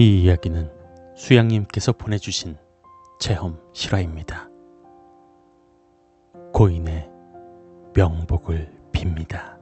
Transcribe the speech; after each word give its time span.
이 0.00 0.22
이야기는 0.22 0.70
수양님께서 1.16 1.90
보내주신 1.90 2.56
체험 3.18 3.58
실화입니다. 3.72 4.48
고인의 6.52 7.10
명복을 7.96 8.72
빕니다. 8.92 9.58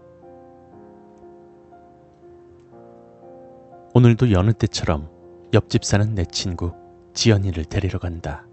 오늘도 3.95 4.31
여느 4.33 4.53
때처럼 4.53 5.09
옆집 5.55 5.85
사는 5.85 6.15
내 6.15 6.27
친구 6.27 6.75
지연이를 7.15 7.65
데리러 7.65 7.99
간다. 7.99 8.47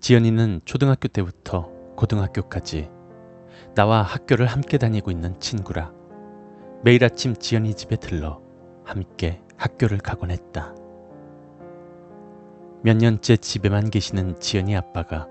지연이는 0.00 0.62
초등학교 0.64 1.06
때부터 1.06 1.68
고등학교까지 1.96 2.88
나와 3.74 4.00
학교를 4.00 4.46
함께 4.46 4.78
다니고 4.78 5.10
있는 5.10 5.38
친구라 5.38 5.92
매일 6.82 7.04
아침 7.04 7.36
지연이 7.36 7.74
집에 7.74 7.96
들러 7.96 8.40
함께 8.86 9.43
학교를 9.56 9.98
가곤 9.98 10.30
했다. 10.30 10.74
몇 12.82 12.96
년째 12.96 13.36
집에만 13.36 13.90
계시는 13.90 14.40
지연이 14.40 14.76
아빠가 14.76 15.26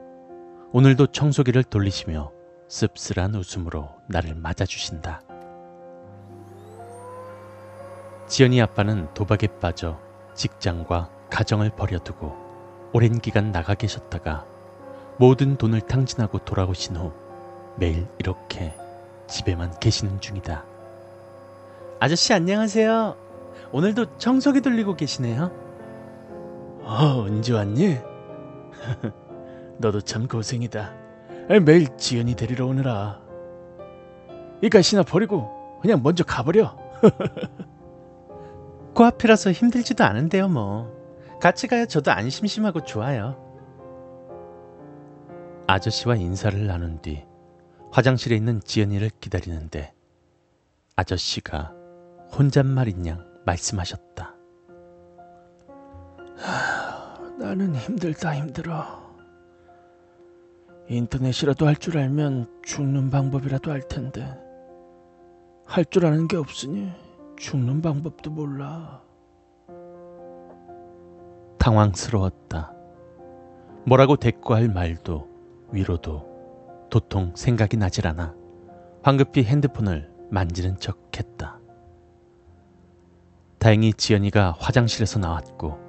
오늘도 0.72 1.08
청소기를 1.08 1.64
돌리시며 1.64 2.32
씁쓸한 2.68 3.36
웃음으로 3.36 3.90
나를 4.08 4.34
맞아주신다. 4.36 5.22
지연이 8.28 8.60
아빠는 8.62 9.14
도박에 9.14 9.48
빠져 9.60 10.00
직장과 10.34 11.10
가정을 11.30 11.70
버려두고 11.72 12.36
오랜 12.94 13.20
기간 13.20 13.52
나가 13.52 13.76
계셨다가 13.76 14.46
모든 15.18 15.58
돈을 15.58 15.82
탕진하고 15.82 16.40
돌아오신 16.40 16.96
후 16.96 17.12
매일 17.78 18.08
이렇게 18.18 18.74
집에만 19.28 19.80
계시는 19.80 20.22
중이다. 20.22 20.66
아저씨 22.00 22.34
안녕하세요. 22.34 23.23
오늘도 23.74 24.18
청소기 24.20 24.62
돌리고 24.62 24.96
계시네요. 24.96 25.52
어, 26.84 27.24
언제 27.26 27.54
왔니? 27.54 27.98
너도 29.80 30.00
참 30.02 30.28
고생이다. 30.28 30.94
매일 31.66 31.98
지연이 31.98 32.36
데리러 32.36 32.68
오느라. 32.68 33.20
이 34.62 34.70
가시나 34.70 35.02
버리고 35.02 35.80
그냥 35.82 36.02
먼저 36.04 36.24
가버려. 36.24 36.78
코앞이라서 38.94 39.52
힘들지도 39.52 40.04
않은데요, 40.04 40.48
뭐. 40.50 40.94
같이 41.42 41.68
가야 41.68 41.88
저도 41.88 42.12
안 42.12 42.30
심심하고 42.30 42.84
좋아요. 42.84 43.36
아저씨와 45.66 46.16
인사를 46.16 46.68
나눈 46.68 47.02
뒤 47.02 47.26
화장실에 47.92 48.36
있는 48.36 48.62
지연이를 48.64 49.10
기다리는데 49.20 49.94
아저씨가 50.96 51.74
혼잣말인 52.38 53.08
양 53.08 53.33
말씀하셨다. 53.46 54.36
나는 57.40 57.76
힘들다 57.76 58.36
힘들어. 58.36 59.02
인터넷이라도 60.88 61.66
할 61.66 61.76
줄 61.76 61.98
알면 61.98 62.62
죽는 62.64 63.10
방법이라도 63.10 63.72
알 63.72 63.82
텐데 63.88 64.22
할 65.66 65.86
줄 65.86 66.06
아는 66.06 66.28
게 66.28 66.38
없으니 66.38 66.92
죽는 67.38 67.82
방법도 67.82 68.30
몰라. 68.32 69.02
당황스러웠다. 71.58 72.74
뭐라고 73.86 74.18
대꾸할 74.18 74.68
말도 74.68 75.28
위로도 75.72 76.88
도통 76.90 77.34
생각이 77.36 77.78
나질 77.78 78.08
않아 78.08 78.36
황급히 79.02 79.44
핸드폰을 79.44 80.12
만지는 80.30 80.78
척 80.78 81.00
했다. 81.18 81.60
다행히 83.64 83.94
지연이가 83.94 84.58
화장실에서 84.60 85.20
나왔고 85.20 85.80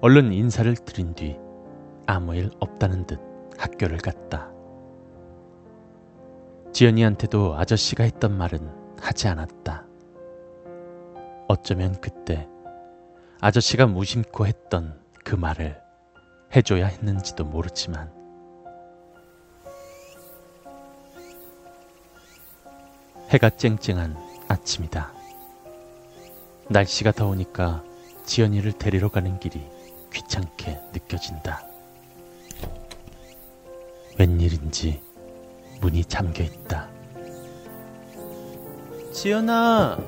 얼른 0.00 0.32
인사를 0.32 0.72
드린 0.76 1.12
뒤 1.12 1.36
아무 2.06 2.36
일 2.36 2.50
없다는 2.60 3.04
듯 3.08 3.18
학교를 3.58 3.98
갔다. 3.98 4.48
지연이한테도 6.72 7.56
아저씨가 7.56 8.04
했던 8.04 8.38
말은 8.38 8.60
하지 9.00 9.26
않았다. 9.26 9.86
어쩌면 11.48 12.00
그때 12.00 12.46
아저씨가 13.40 13.88
무심코 13.88 14.46
했던 14.46 14.96
그 15.24 15.34
말을 15.34 15.82
해줘야 16.54 16.86
했는지도 16.86 17.44
모르지만 17.44 18.08
해가 23.30 23.50
쨍쨍한 23.50 24.16
아침이다. 24.46 25.19
날씨가 26.70 27.10
더우니까 27.10 27.82
지연이를 28.24 28.72
데리러 28.72 29.08
가는 29.08 29.40
길이 29.40 29.60
귀찮게 30.12 30.78
느껴진다. 30.92 31.64
웬일인지 34.16 35.02
문이 35.80 36.04
잠겨 36.04 36.44
있다. 36.44 36.88
지연아, 39.12 39.98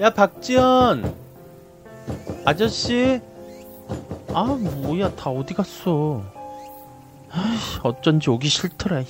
야 0.00 0.10
박지연, 0.10 1.12
아저씨, 2.44 3.20
아 4.32 4.44
뭐야 4.44 5.16
다 5.16 5.30
어디 5.30 5.54
갔어? 5.54 6.22
아이씨, 7.30 7.80
어쩐지 7.82 8.30
오기 8.30 8.48
싫더라. 8.48 9.02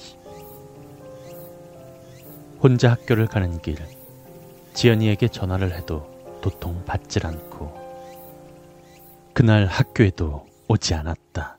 혼자 2.63 2.93
학교를 2.93 3.27
가는 3.27 3.61
길, 3.61 3.77
지연이에게 4.73 5.29
전화를 5.29 5.77
해도 5.77 6.10
도통 6.41 6.85
받질 6.85 7.27
않고 7.27 7.73
그날 9.35 9.67
학교에도 9.67 10.47
오지 10.69 10.95
않았다. 10.95 11.59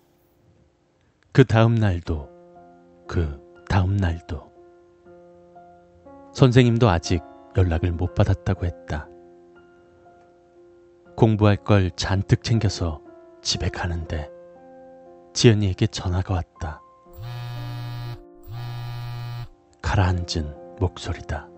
그 1.31 1.45
다음 1.45 1.75
날도 1.75 2.29
그 3.07 3.39
다음 3.69 3.97
날도 3.97 4.51
선생님도 6.33 6.89
아직 6.89 7.21
연락을 7.57 7.91
못 7.91 8.13
받았다고 8.13 8.65
했다. 8.65 9.07
공부할 11.17 11.57
걸 11.57 11.91
잔뜩 11.91 12.43
챙겨서 12.43 13.01
집에 13.41 13.69
가는데 13.69 14.29
지연이에게 15.33 15.87
전화가 15.87 16.33
왔다. 16.33 16.81
가라앉은 19.81 20.77
목소리다. 20.79 21.50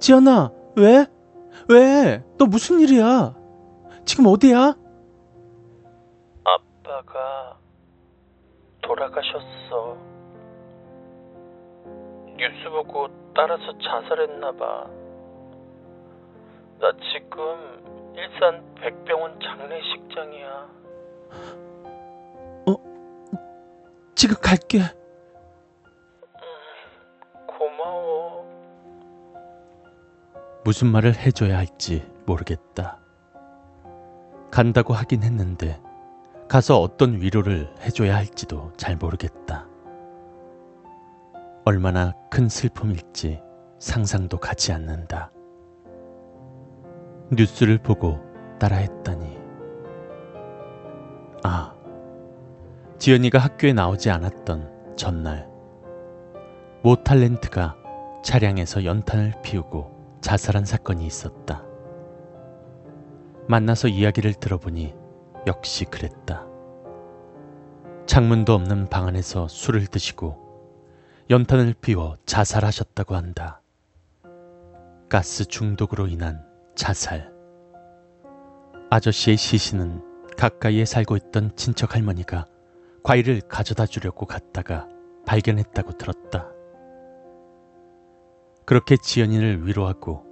지연아, 0.00 0.50
왜? 0.76 1.06
왜? 1.68 2.24
너 2.38 2.46
무슨 2.46 2.80
일이야? 2.80 3.34
지금 4.06 4.26
어디야? 4.26 4.74
아빠가 6.42 7.58
돌아가셨어. 8.82 9.96
뉴스 12.38 12.70
보고 12.70 13.08
따라서 13.36 13.62
자살했나봐. 13.78 14.86
나 16.80 16.92
지금 17.12 18.14
일산 18.16 18.74
백병원 18.76 19.38
장례식장이야. 19.40 20.80
지금 24.14 24.36
갈게. 24.42 24.80
무슨 30.70 30.86
말을 30.86 31.16
해줘야 31.16 31.58
할지 31.58 32.08
모르겠다. 32.26 33.00
간다고 34.52 34.94
하긴 34.94 35.24
했는데 35.24 35.82
가서 36.48 36.80
어떤 36.80 37.20
위로를 37.20 37.74
해줘야 37.80 38.14
할지도 38.14 38.72
잘 38.76 38.94
모르겠다. 38.94 39.66
얼마나 41.64 42.14
큰 42.30 42.48
슬픔일지 42.48 43.42
상상도 43.80 44.38
가지 44.38 44.70
않는다. 44.72 45.32
뉴스를 47.32 47.78
보고 47.78 48.20
따라했더니 48.60 49.38
아, 51.42 51.74
지연이가 53.00 53.40
학교에 53.40 53.72
나오지 53.72 54.08
않았던 54.08 54.94
전날 54.94 55.48
모 56.84 56.94
탤런트가 56.94 57.74
차량에서 58.22 58.84
연탄을 58.84 59.34
피우고 59.42 59.98
자살한 60.20 60.64
사건이 60.64 61.06
있었다. 61.06 61.64
만나서 63.48 63.88
이야기를 63.88 64.34
들어보니 64.34 64.94
역시 65.46 65.84
그랬다. 65.84 66.46
창문도 68.06 68.52
없는 68.52 68.88
방 68.88 69.06
안에서 69.06 69.48
술을 69.48 69.86
드시고 69.86 70.48
연탄을 71.30 71.74
피워 71.80 72.16
자살하셨다고 72.26 73.14
한다. 73.14 73.62
가스 75.08 75.44
중독으로 75.44 76.06
인한 76.06 76.44
자살. 76.74 77.32
아저씨의 78.90 79.36
시신은 79.36 80.02
가까이에 80.36 80.84
살고 80.84 81.16
있던 81.16 81.54
친척 81.56 81.94
할머니가 81.94 82.46
과일을 83.02 83.40
가져다 83.42 83.86
주려고 83.86 84.26
갔다가 84.26 84.88
발견했다고 85.26 85.92
들었다. 85.92 86.50
그렇게 88.70 88.96
지연이를 88.96 89.66
위로하고 89.66 90.22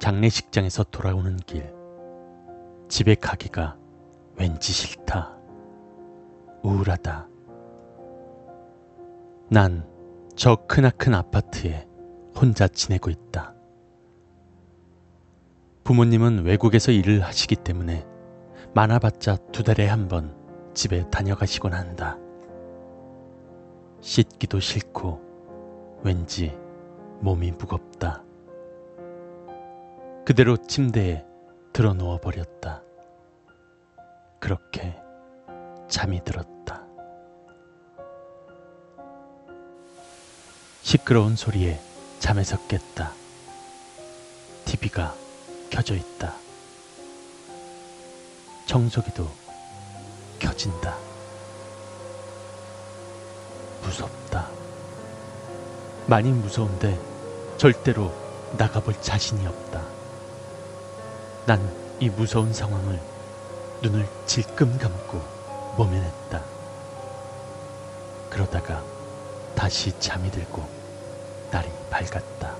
장례식장에서 0.00 0.82
돌아오는 0.90 1.36
길. 1.36 1.72
집에 2.88 3.14
가기가 3.14 3.76
왠지 4.36 4.72
싫다. 4.72 5.38
우울하다. 6.64 7.28
난 9.48 9.84
저 10.34 10.56
크나큰 10.66 11.14
아파트에 11.14 11.86
혼자 12.34 12.66
지내고 12.66 13.10
있다. 13.10 13.54
부모님은 15.84 16.42
외국에서 16.44 16.90
일을 16.90 17.20
하시기 17.22 17.54
때문에 17.54 18.04
많아봤자 18.74 19.36
두 19.52 19.62
달에 19.62 19.86
한 19.86 20.08
번 20.08 20.34
집에 20.74 21.08
다녀가시곤 21.10 21.72
한다. 21.72 22.18
씻기도 24.00 24.58
싫고 24.58 26.00
왠지 26.02 26.63
몸이 27.24 27.52
무겁다. 27.52 28.22
그대로 30.26 30.58
침대에 30.58 31.24
들어 31.72 31.94
누워 31.94 32.18
버렸다. 32.20 32.82
그렇게 34.38 34.94
잠이 35.88 36.22
들었다. 36.22 36.82
시끄러운 40.82 41.34
소리에 41.34 41.80
잠에서 42.18 42.58
깼다. 42.66 43.12
TV가 44.66 45.14
켜져 45.70 45.94
있다. 45.94 46.34
청소기도 48.66 49.26
켜진다. 50.38 50.98
무섭다. 53.82 54.50
많이 56.06 56.30
무서운데 56.30 57.13
절대로 57.56 58.12
나가볼 58.58 58.94
자신이 59.00 59.46
없다. 59.46 59.82
난이 61.46 62.10
무서운 62.10 62.52
상황을 62.52 63.00
눈을 63.82 64.06
질끔 64.26 64.76
감고 64.78 65.20
모면했다. 65.76 66.42
그러다가 68.30 68.82
다시 69.54 69.98
잠이 70.00 70.30
들고 70.30 70.62
날이 71.50 71.68
밝았다. 71.90 72.56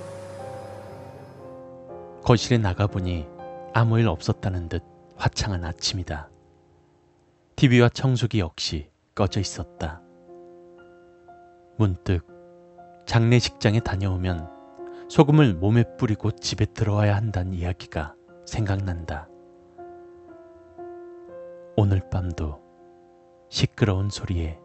거실에 2.23 2.57
나가보니 2.57 3.27
아무 3.73 3.99
일 3.99 4.07
없었다는 4.07 4.69
듯 4.69 4.83
화창한 5.17 5.63
아침이다. 5.63 6.29
TV와 7.55 7.89
청소기 7.89 8.39
역시 8.39 8.89
꺼져 9.13 9.39
있었다. 9.39 10.01
문득 11.77 12.25
장례식장에 13.05 13.81
다녀오면 13.81 14.54
소금을 15.07 15.53
몸에 15.53 15.83
뿌리고 15.97 16.31
집에 16.31 16.65
들어와야 16.65 17.15
한다는 17.15 17.53
이야기가 17.53 18.15
생각난다. 18.47 19.29
오늘 21.75 22.01
밤도 22.09 22.59
시끄러운 23.49 24.09
소리에 24.09 24.57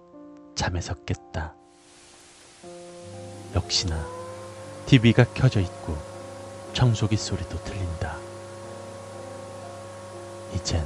잠에서 0.54 0.94
깼다. 1.04 1.54
역시나 3.54 4.02
TV가 4.86 5.24
켜져 5.34 5.60
있고 5.60 5.96
청소기 6.72 7.16
소리도 7.16 7.62
들린다. 7.62 8.16
이젠 10.54 10.84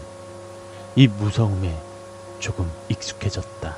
이 0.96 1.06
무서움에 1.06 1.78
조금 2.40 2.68
익숙해졌다. 2.88 3.76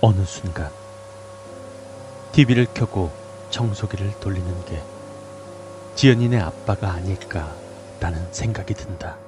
어느 0.00 0.24
순간 0.24 0.70
TV를 2.32 2.66
켜고 2.72 3.21
청소기를 3.52 4.18
돌리는 4.18 4.64
게 4.64 4.82
지연이네 5.94 6.40
아빠가 6.40 6.90
아닐까라는 6.92 8.32
생각이 8.32 8.74
든다. 8.74 9.18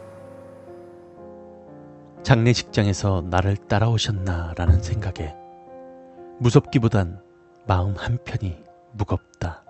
장례식장에서 2.23 3.27
나를 3.29 3.57
따라오셨나라는 3.57 4.83
생각에 4.83 5.37
무섭기보단 6.41 7.23
마음 7.67 7.95
한편이 7.95 8.65
무겁다. 8.93 9.63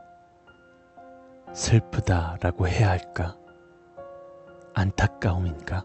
슬프다라고 1.53 2.69
해야 2.69 2.91
할까? 2.91 3.37
안타까움인가? 4.73 5.85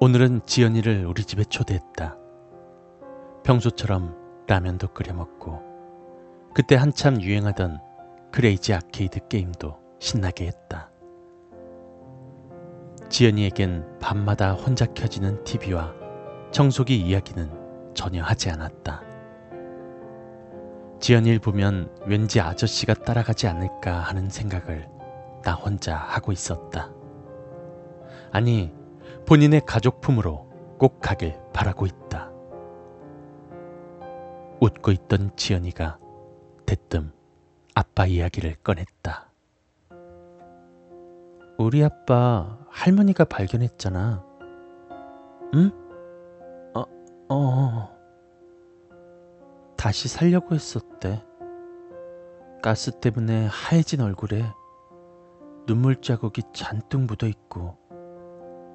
오늘은 0.00 0.42
지연이를 0.44 1.06
우리 1.06 1.24
집에 1.24 1.44
초대했다. 1.44 2.16
평소처럼 3.44 4.44
라면도 4.48 4.88
끓여 4.88 5.14
먹고 5.14 5.67
그때 6.54 6.74
한참 6.74 7.20
유행하던 7.20 7.78
크레이지 8.32 8.74
아케이드 8.74 9.28
게임도 9.28 9.76
신나게 10.00 10.46
했다. 10.46 10.90
지연이에겐 13.08 13.98
밤마다 14.00 14.52
혼자 14.52 14.86
켜지는 14.86 15.42
TV와 15.44 15.94
청소기 16.50 17.00
이야기는 17.00 17.92
전혀 17.94 18.22
하지 18.22 18.50
않았다. 18.50 19.02
지연이를 21.00 21.38
보면 21.38 21.94
왠지 22.06 22.40
아저씨가 22.40 22.94
따라가지 22.94 23.46
않을까 23.46 23.98
하는 24.00 24.28
생각을 24.28 24.88
나 25.42 25.54
혼자 25.54 25.96
하고 25.96 26.32
있었다. 26.32 26.90
아니, 28.32 28.72
본인의 29.26 29.62
가족품으로 29.64 30.48
꼭 30.78 31.00
가길 31.00 31.38
바라고 31.52 31.86
있다. 31.86 32.30
웃고 34.60 34.90
있던 34.90 35.30
지연이가 35.36 35.98
대뜸 36.68 37.10
아빠 37.74 38.04
이야기를 38.04 38.56
꺼냈다. 38.56 39.32
우리 41.56 41.82
아빠 41.82 42.58
할머니가 42.68 43.24
발견했잖아. 43.24 44.22
응? 45.54 45.70
어, 46.74 46.84
어. 47.30 47.96
다시 49.78 50.08
살려고 50.08 50.54
했었대. 50.54 51.24
가스 52.62 52.90
때문에 52.90 53.46
하얘진 53.46 54.02
얼굴에 54.02 54.44
눈물 55.64 56.02
자국이 56.02 56.42
잔뜩 56.52 57.00
묻어 57.00 57.26
있고 57.28 57.78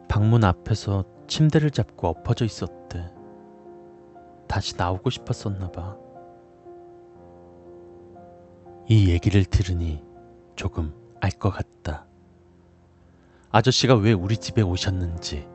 방문 0.10 0.44
앞에서 0.44 1.04
침대를 1.28 1.70
잡고 1.70 2.08
엎어져 2.08 2.46
있었대. 2.46 3.14
다시 4.48 4.76
나오고 4.78 5.12
싶었었나 5.12 5.72
봐. 5.72 6.03
이 8.88 9.10
얘기를 9.10 9.46
들으니 9.46 10.04
조금 10.56 10.94
알 11.22 11.32
것 11.32 11.50
같다. 11.52 12.06
아저씨가 13.52 13.96
왜 13.96 14.12
우리 14.14 14.36
집에 14.36 14.62
오셨는지, 14.62 15.48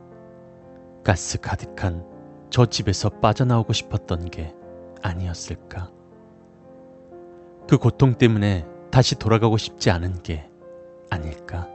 가스 1.03 1.39
가득한 1.39 2.05
저 2.49 2.65
집에서 2.65 3.09
빠져나오고 3.09 3.73
싶었던 3.73 4.29
게 4.31 4.55
아니었을까? 5.03 5.91
그 7.67 7.77
고통 7.77 8.15
때문에 8.15 8.65
다시 8.89 9.15
돌아가고 9.15 9.57
싶지 9.57 9.91
않은 9.91 10.23
게 10.23 10.49
아닐까? 11.11 11.67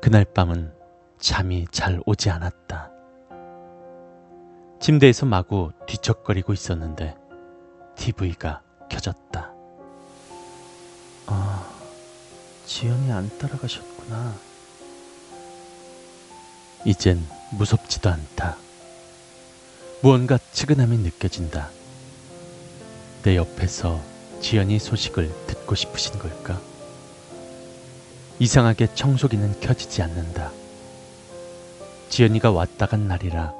그날 0.00 0.24
밤은 0.24 0.72
잠이 1.18 1.66
잘 1.70 2.00
오지 2.04 2.30
않았다. 2.30 2.90
침대에서 4.80 5.26
마구 5.26 5.70
뒤척거리고 5.86 6.52
있었는데 6.52 7.16
TV가 7.96 8.62
켜졌다. 8.88 9.52
아, 11.26 11.70
지연이 12.66 13.12
안 13.12 13.30
따라가셨구나. 13.38 14.34
이젠 16.84 17.26
무섭지도 17.52 18.08
않다. 18.08 18.56
무언가 20.00 20.38
측은함이 20.52 20.98
느껴진다. 20.98 21.70
내 23.22 23.36
옆에서 23.36 24.00
지연이 24.40 24.78
소식을 24.78 25.46
듣고 25.46 25.74
싶으신 25.74 26.18
걸까? 26.18 26.60
이상하게 28.38 28.94
청소기는 28.94 29.60
켜지지 29.60 30.02
않는다. 30.02 30.52
지연이가 32.08 32.52
왔다 32.52 32.86
간 32.86 33.08
날이라 33.08 33.52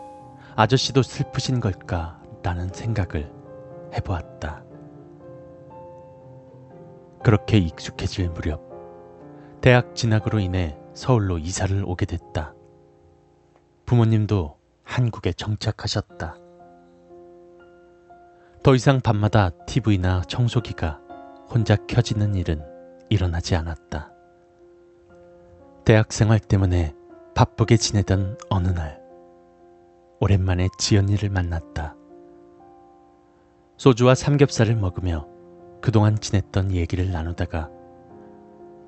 아저씨도 0.55 1.03
슬프신 1.03 1.61
걸까? 1.61 2.21
라는 2.43 2.69
생각을 2.73 3.31
해보았다. 3.95 4.63
그렇게 7.23 7.59
익숙해질 7.59 8.31
무렵 8.31 8.63
대학 9.61 9.95
진학으로 9.95 10.39
인해 10.39 10.79
서울로 10.95 11.39
이사를 11.39 11.85
오게 11.85 12.07
됐다. 12.07 12.55
부모님도 13.87 14.59
한국에 14.85 15.33
정착하셨다. 15.33 16.37
더 18.63 18.75
이상 18.75 19.01
밤마다 19.01 19.51
TV나 19.67 20.23
청소기가 20.23 21.01
혼자 21.49 21.77
켜지는 21.87 22.35
일은 22.35 22.63
일어나지 23.09 23.55
않았다. 23.55 24.13
대학 25.85 26.13
생활 26.13 26.39
때문에 26.39 26.95
바쁘게 27.35 27.77
지내던 27.77 28.37
어느 28.51 28.69
날, 28.69 29.01
오랜만에 30.21 30.69
지연이를 30.79 31.31
만났다. 31.31 31.95
소주와 33.77 34.15
삼겹살을 34.15 34.75
먹으며 34.77 35.29
그동안 35.81 36.19
지냈던 36.19 36.73
얘기를 36.73 37.11
나누다가 37.11 37.71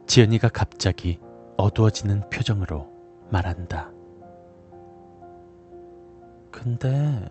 지연이가 0.06 0.48
갑자기 0.48 1.20
어두워지는 1.56 2.28
표정으로 2.30 2.90
말한다. 3.30 3.92
근데 6.50 7.28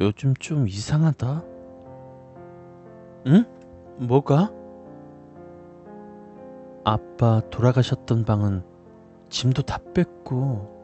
요즘 0.00 0.34
좀 0.34 0.68
이상하다. 0.68 1.42
응? 3.28 3.44
뭐가? 3.98 4.52
아빠 6.84 7.40
돌아가셨던 7.50 8.24
방은 8.24 8.62
짐도 9.30 9.62
다 9.62 9.78
뺐고 9.94 10.74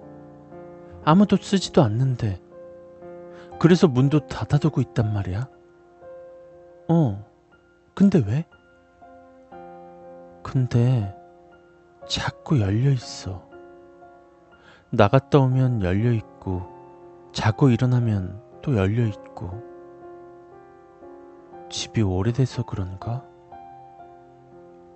아무도 1.05 1.37
쓰지도 1.37 1.83
않는데 1.83 2.41
그래서 3.59 3.87
문도 3.87 4.27
닫아두고 4.27 4.81
있단 4.81 5.13
말이야. 5.13 5.49
어, 6.93 7.25
근데 7.95 8.21
왜? 8.27 8.45
근데 10.43 11.17
자꾸 12.09 12.61
열려 12.61 12.91
있어. 12.91 13.49
나갔다 14.91 15.39
오면 15.39 15.85
열려 15.85 16.11
있고, 16.11 16.63
자고 17.31 17.71
일어나면 17.71 18.43
또 18.61 18.77
열려 18.77 19.07
있고. 19.07 19.63
집이 21.71 22.03
오래돼서 22.03 22.65
그런가? 22.65 23.25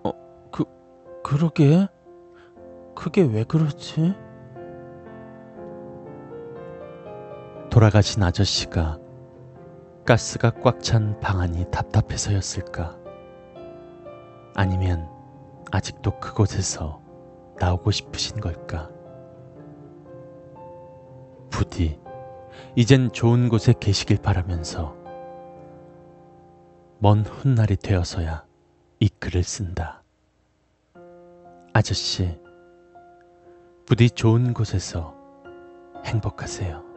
어, 0.03 0.13
그, 0.51 0.65
그러게. 1.23 1.87
그게 2.97 3.23
왜 3.23 3.45
그러지? 3.45 4.17
돌아가신 7.71 8.21
아저씨가 8.25 9.04
가스가 10.05 10.51
꽉 10.63 10.83
찬 10.83 11.19
방 11.21 11.41
안이 11.41 11.71
답답해서였을까? 11.71 12.99
아니면 14.55 15.09
아직도 15.73 16.21
그곳에서 16.21 17.01
나오고 17.59 17.91
싶으신 17.91 18.39
걸까? 18.41 18.91
부디 21.49 21.99
이젠 22.77 23.11
좋은 23.13 23.49
곳에 23.49 23.73
계시길 23.79 24.19
바라면서 24.19 24.95
먼 26.99 27.21
훗날이 27.25 27.77
되어서야 27.77 28.45
이 29.01 29.09
글을 29.09 29.43
쓴다. 29.43 30.03
아저씨, 31.73 32.39
부디 33.87 34.11
좋은 34.11 34.53
곳에서 34.55 35.15
행복하세요. 36.05 36.94